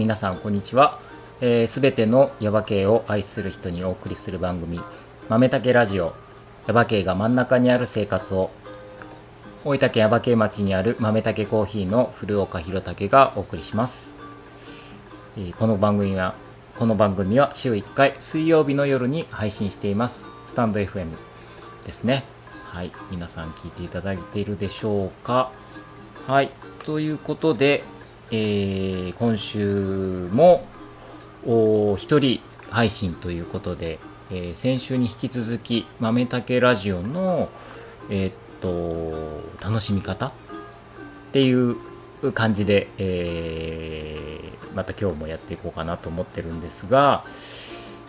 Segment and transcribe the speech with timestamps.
[0.00, 0.98] 皆さんこんにちは。
[1.40, 4.80] す、えー、べ、てのヤバ系を愛する人にお送りする番組、
[5.28, 6.14] 豆竹ラジオ。
[6.66, 8.50] ヤバ系が真ん中にある生活を、
[9.62, 14.14] 大分県ヤバ系町にある豆竹コーヒーの古岡弘武がお送りします。
[15.36, 16.34] えー、この番組は、
[16.78, 20.24] この番組は週1回水曜日の夜に配信しています。
[20.46, 21.08] スタンド FM
[21.84, 22.24] ですね。
[22.64, 25.52] はい、皆さん聞いていただいているでしょうか。
[26.26, 26.48] はい、
[26.84, 27.84] ということで、
[28.32, 30.64] えー、今週も
[31.96, 32.40] 一人
[32.70, 33.98] 配信ということで、
[34.30, 37.48] えー、先週に引き続き豆竹ラジオの、
[38.08, 40.32] えー、っと楽しみ方っ
[41.32, 41.76] ていう
[42.32, 47.24] 感じで、えー、また今日もやっていこうかなと思ってるんですが、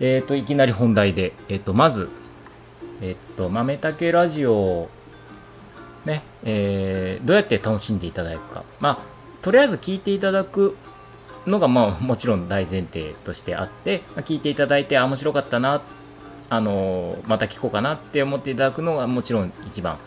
[0.00, 2.08] えっといきなり本題で、えっとまず、
[3.02, 4.88] えっと豆竹ラジオ
[6.06, 8.64] ね、えー、どうやって楽しんでいただくか。
[8.80, 10.76] まあとりあえず聞いていただく
[11.46, 15.82] のが、まあ、もちろん大前提としてあって、まあ、聞いていただいて、あ、面白かったな、
[16.48, 19.98] あのまた聞こうかなって思っていただくのがもちろん一番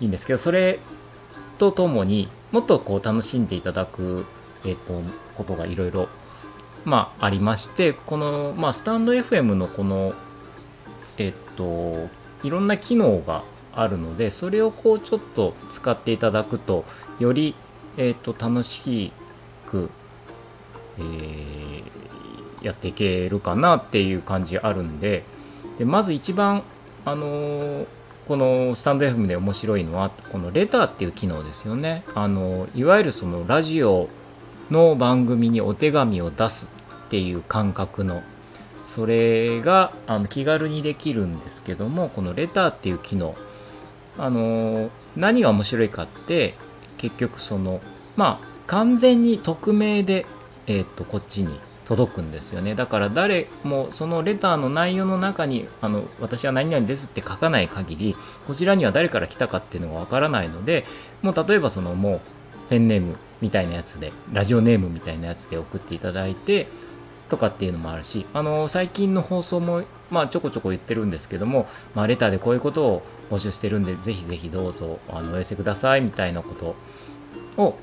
[0.00, 0.78] いいんですけど、それ
[1.58, 4.26] とともにもっとこう楽しんでいただく、
[4.64, 5.00] えっ、と、
[5.36, 6.08] ことがいろいろ、
[6.84, 10.12] まあ、ありまして、この、まあ、スタンド FM のこの、
[11.18, 12.08] えっ、と、
[12.42, 16.84] いろんな機能があるので、それをこうちょっと使っていただくと、
[17.18, 17.54] より
[17.96, 19.12] えーと、楽し
[19.66, 19.90] く、
[20.98, 21.84] えー、
[22.62, 25.24] やっていけるかなっていう感じあるんで
[25.78, 26.62] でまず一番、
[27.04, 27.86] あのー、
[28.28, 32.04] このスタンド FM で面白いのはこのレターっていう機能ですよね。
[32.14, 34.08] あのいわゆるそのラジオ
[34.70, 36.68] の番組にお手紙を出す
[37.06, 38.22] っていう感覚の
[38.84, 43.34] それがあの気軽にできるんですけどもこのレターっていう機能
[44.18, 46.54] あの何が面白いかって
[47.02, 47.82] 結局その
[48.16, 50.24] まあ完全に匿名で、
[50.66, 52.74] えー、とこっちに届くんですよね。
[52.74, 60.84] だから誰もそのレターの内容の中にあの私は何々ですって書かない限りこちらには誰から来たかっていうのがわからないので
[61.20, 62.20] もう例えばそのもう
[62.70, 66.68] ペンネームみたいなやつでラジオネームみたいなやつで送っていただいて
[67.28, 77.78] とかっていうのもあるしあの最近の放送もまあちょこちょこ言ってるんですけども、まあ、レターでこういうことを募集してるんでぜひぜひどうぞあのお寄せくださいみたいなことを、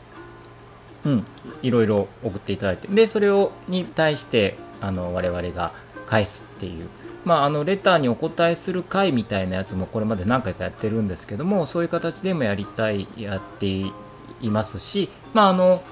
[1.05, 1.25] うん、
[1.63, 5.73] いろいろ送っていただいてでそれをに対してあの我々が
[6.05, 6.87] 返すっていう
[7.25, 13.91] まあ、あのレターにお答えする回みたいなやつもこれまで何回かやってるんですけどもそういう形でもやりたいやってい
[14.43, 15.83] ますし、まあ、あの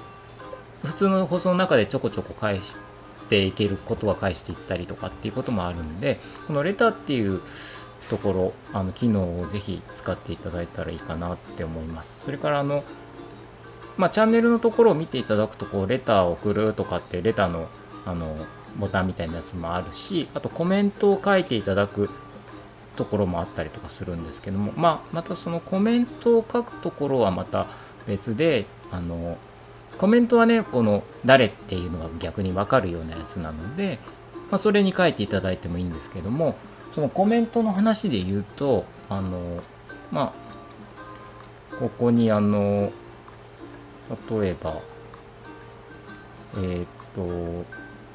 [0.82, 2.87] 普通の放送の中でちょこちょこ返して
[3.36, 7.40] いけることは返していったりとかっていうこともあるんでこのレターっていう
[8.08, 12.22] ところあの機能をぜひ使っていただいたらいいかなって思います。
[12.24, 12.82] それからあの
[13.98, 17.68] まあ、チャンネルのところを見ていただくとこうレターを送るとかってレターの
[18.06, 18.36] あの
[18.78, 22.08] ボタンみたいなやつもあるしあとコメントを書いていただく
[22.96, 27.66] ところもあったりとかするんですけども、まあ、またそのコメントを書くところはまた
[28.06, 29.36] 別であの
[29.98, 33.98] コメントはねこの誰っていうのが逆に分かるようなやつなので、
[34.50, 36.56] まあ、それに書いていただいてもいいんですけども
[36.94, 39.60] そのコメントの話で言うとあの
[40.10, 40.32] ま
[41.72, 42.92] あここにあの
[44.30, 44.80] 例えば、
[46.54, 47.66] えー、っと、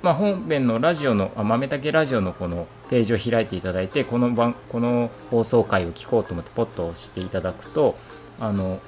[0.02, 7.96] まあ、本編のラジオの、あ豆竹ラジオのこのページを開いていただいて、この番、この放送回を聞こうと思ってポッと押していただくと、
[8.40, 8.80] あの、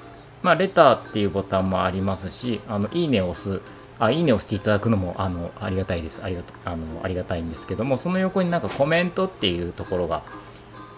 [0.46, 3.60] まあ、レターっていうボタンもありますし、あの、いいねを押す、
[3.98, 6.22] あ、いいねを押していただくのも、あの、ありがたいです。
[6.22, 10.22] ありがと、あの、ありがたいんですけども、その横になんかコメントっていうところが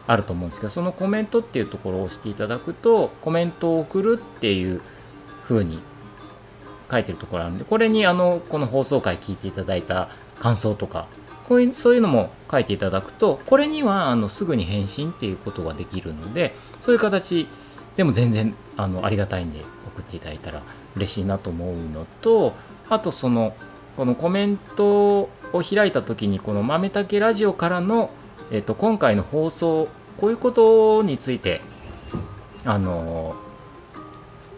[0.06, 4.82] あると思うんですけど、そのコメントっていうところを押していただくと、コメントを送るっていう
[5.44, 5.80] 風に
[6.90, 10.10] 書いてるところあるんで、これにあの、この放送回聞いていただいた
[10.40, 11.06] 感想とか、
[11.48, 17.48] こういう、そういうのも書いていただくと、これにはあのすぐに返信っていうことができるので、そういう形
[17.98, 19.58] でも全然あのありがたいんで
[19.88, 20.62] 送っていただいたら
[20.94, 22.54] 嬉しいなと思うのと、
[22.88, 23.54] あとその、
[23.96, 28.10] このコメントを開いた時に、この豆竹ラジオからの、
[28.52, 31.60] えっと、今回の放送、こういうことについて、
[32.64, 33.34] あの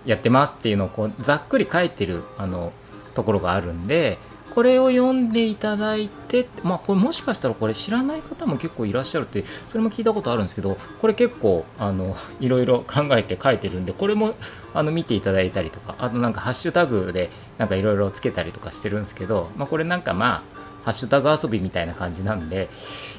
[0.04, 2.72] やってますっていうのをこうざっくり書いてるあの
[3.14, 4.18] ところがあるんで
[4.54, 14.34] これを読んでいただいてまあこれもしかしたらこれ知らない方も結構いらっしゃるってそれも聞いたことあるんですけどこれ結構あのいろいろ考えて書いてるんでこれも
[14.74, 22.68] あの見ていただいたりとかあとなんかハッシュタグでなんかいろいろつけたりとかしてるんですけど、まあ、これなんかまあハッシュタグ遊びみたいな感じなんで、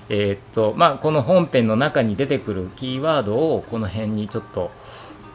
[0.10, 4.72] えー、っとまあ、この本編の中に出てくるキーワードをこの辺にちょっと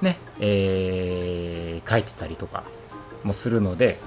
[0.03, 2.65] ね、えー、書いてたりとか
[3.23, 3.99] もするので、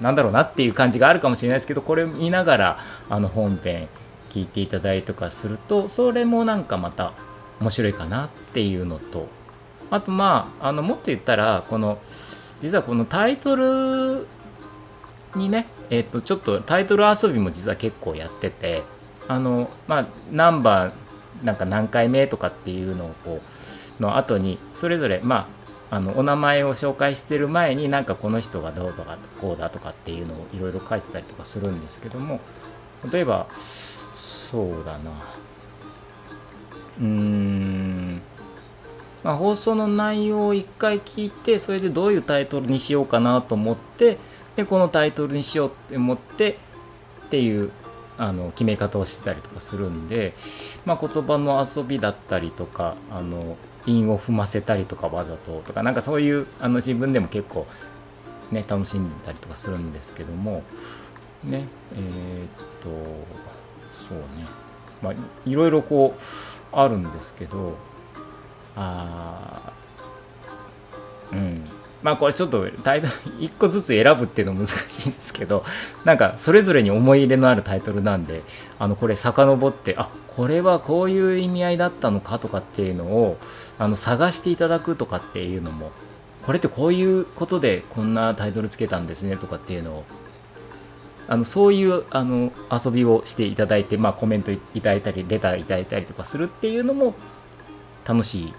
[0.00, 3.88] なんだろうなっていう感じがあるかもしれないですけどこれ見ながらあの本編
[4.30, 7.12] 聞いていただいたとかするとそれもなんかまた
[7.60, 9.28] 面白いかなっていうのと
[9.90, 11.98] あとまああのもっと言ったらこの
[12.62, 14.26] 実はこのタイトル
[15.34, 18.82] にね、えっ、とちょっとタイトル遊びも実は結構やってて
[19.28, 20.92] あのまあナンバー
[21.44, 23.40] なんか何回目とかっていうのをこ
[23.98, 25.59] うの後にそれぞれまあ
[25.90, 32.40] あのお名前を紹介してる前になんかこの人がどうとかこうだとかっていうのをいろいろ書いてたりとかするんですけども
[33.12, 35.10] 例えばそうだな。
[37.00, 38.22] うーん。
[39.22, 44.16] まあ、放送の内容を一回聞いてそれでどういうタイトルにしようかなと思って
[44.56, 46.58] でこのタイトルにしようって思って
[47.26, 47.70] っていう
[48.16, 50.34] あの決め方をしてたりとかするんで、
[50.84, 57.66] まあ、言葉の遊びだったりとかあの韻を踏ませたりとかわざととかなんかそういうあの自分でも結構
[58.50, 60.62] ね楽しんだりとかするんですけども
[61.44, 62.48] ねえー、っ
[62.80, 62.88] と
[64.08, 64.46] そうね。
[65.02, 65.14] まあ
[65.46, 66.20] いろいろこう
[66.76, 67.74] あるんですけど
[68.76, 69.72] あ
[71.32, 71.64] うん。
[72.02, 75.64] まあこれちょっとタイトル1個ずつ選ぶっていうの難しいんですけど
[76.04, 78.42] なんかそれぞれに思い入れのあるタイトルなんで
[78.78, 83.36] あのこれ遡ってあこれはこういう意味合いだったのかとかっていうのを
[83.80, 85.90] あの探していただくとかっていうのも
[86.44, 90.04] これってこういうことでこんなタイトルつけたんですねとかっていうのを
[91.28, 97.14] あのそういうあの遊びをしていただいて、まあ、コメントいただいたりレターいただいたりとかするっていうのも
[98.04, 98.54] 楽しい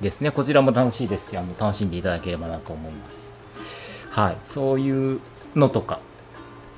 [0.00, 0.30] ですね。
[0.30, 3.32] こちらも楽しいですし、あの楽しんでいただければなと思います。
[4.10, 5.20] はい、そういう
[5.54, 6.00] のとか。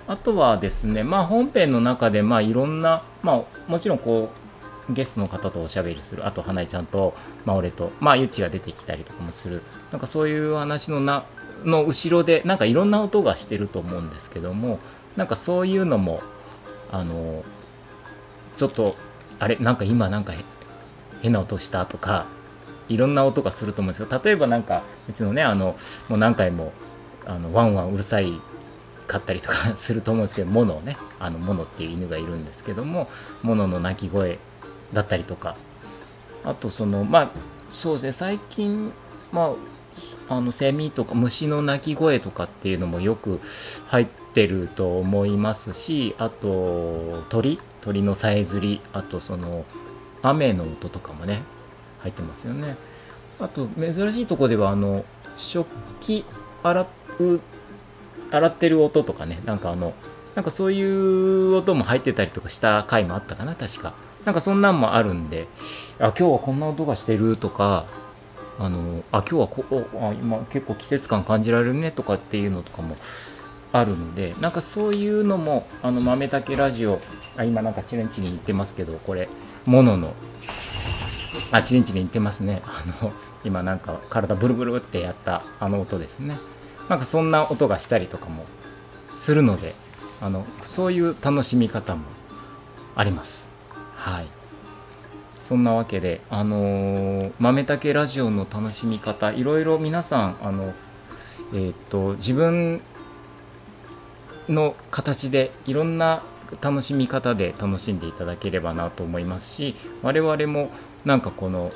[0.08, 4.45] あとはですね、まあ本編の中で、まあいろんな、まあもちろんこう、
[4.90, 11.24] ゲストの方とおしゃべりする、あと花江ちゃんと、まあ俺と、まあゆっちが出てきたりとかもする、なんかそういう話のな、
[11.64, 14.78] の後ろで、なんかいろんな音がしてると思うんですけども、
[15.16, 16.20] なんかそういうのも、
[16.92, 17.42] あの、
[18.56, 18.96] ちょっと、
[19.38, 20.32] あれ、なんか今なんか
[21.22, 22.26] 変な音したとか、
[22.88, 25.76] いろんな音がすると思うんですけど例えばなんかうちのねあの
[26.08, 26.72] もう何回も
[27.24, 28.40] あのワンワンうるさい
[29.06, 33.08] かったりとかすると思うんですけどモノねあのモノっていう犬がいるんですけども
[33.42, 34.38] モノの鳴き声
[34.92, 35.56] だったりとか。
[36.46, 37.30] あとそのまあ
[37.72, 38.92] そうですね最近
[39.32, 39.52] ま
[40.28, 43.40] ああのセミとか虫の鳴き声とかっていうのもよく
[43.88, 49.64] 入ってると思いますしあと鳥鳥のさえずりあとその
[50.22, 51.42] 雨の音とかもね
[52.00, 52.76] 入ってますよね。
[53.38, 55.04] あと珍しいとこではあの
[55.36, 55.68] 食
[56.00, 56.24] 器
[56.62, 56.86] 洗
[57.20, 57.40] う
[58.30, 59.94] 洗ってる音とかねなんかあの
[60.34, 64.05] なんかそういう音も入ってたりとかした回もあったかな確か。
[64.26, 65.46] なんかそんなんもあるんで
[65.99, 67.87] あ今日はこんな音がしてるとか
[68.58, 69.64] あのあ今日はこ
[70.00, 72.96] あ今結構季節感感じられるねとかっていうのとかも
[73.73, 77.00] あるのでなんかそういうのもあの豆竹ラジオ
[77.37, 79.28] あ今なんかチレンチリン言ってますけどこれ
[79.64, 80.14] モノの
[81.52, 82.62] あチリンチリン言ってますね。
[82.64, 83.12] あの
[83.44, 86.38] 今なんか体ブルブルってやったあの音ですね。
[86.88, 88.44] なんかそんな音がしたりとかも
[89.16, 89.75] するので
[90.21, 92.02] あのそういう楽しみ方も
[92.97, 93.55] あります。
[94.06, 94.28] はい。
[95.40, 100.75] そんなわけであのー、豆竹ラジオの楽しみ方いろいろ皆さんあの
[101.52, 102.80] えっ、と自分
[104.48, 106.22] の形でいろんな
[106.60, 110.70] 楽しみ方で楽しんでいただければなと思いますし我々も
[111.04, 111.72] なんかこの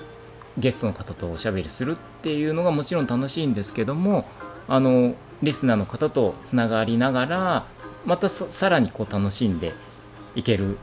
[0.56, 4.25] ゲストの方とおしゃべりするっていうのがもちろん楽しいんですけども
[4.68, 7.66] あのリスナーの方とつながりながら
[8.04, 9.75] またさらにこう楽しんで
[10.37, 10.76] いける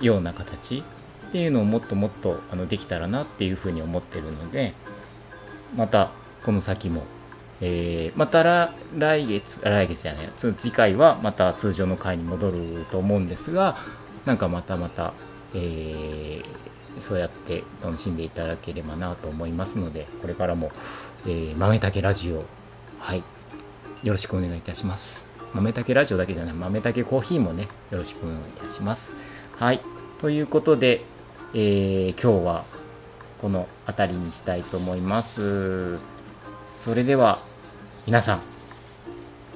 [0.00, 0.78] ような形
[1.28, 4.74] っていうのをもっともっとあのできたらなっていうふうに思ってるので
[5.76, 6.10] また
[6.44, 7.02] この先も、
[7.60, 8.42] えー、また
[8.96, 13.76] 来月来月じゃない次回はまた通常の回に戻ると思うんですが
[14.24, 15.12] なんかまたまた、
[15.54, 16.68] えー
[17.00, 20.70] そうやって楽しんでいただければなと思いますので、これからも、
[21.26, 22.44] えー、豆竹ラジオ、
[22.98, 23.18] はい、
[24.02, 25.26] よろしくお願いいたします。
[25.54, 29.16] 豆竹ラジオだけじゃない、豆竹コーヒーもね、よろしくお願いいたします。
[29.58, 29.80] はい、
[30.20, 31.02] ということで、
[31.52, 32.64] えー、今日は
[33.40, 35.98] この辺りにしたいと思います。
[36.62, 37.40] それでは、
[38.06, 38.40] 皆さん、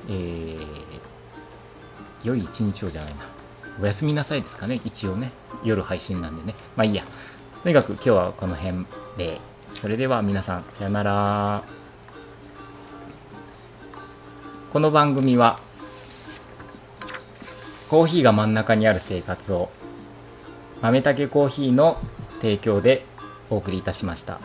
[0.09, 0.59] えー、
[2.25, 3.21] 良い一日をじゃないな。
[3.81, 5.31] おやすみなさいですかね、一応ね。
[5.63, 6.57] 夜配信なんでね。
[6.75, 7.05] まあいいや。
[7.63, 8.85] とにかく今日はこの辺
[9.17, 9.41] で、
[9.81, 11.63] それでは皆さん、さよなら。
[14.73, 15.61] この番組は、
[17.89, 19.71] コーヒーが真ん中にある生活を、
[20.83, 21.97] 豆たけコーヒーの
[22.41, 23.05] 提供で
[23.51, 24.41] お送りいたしました。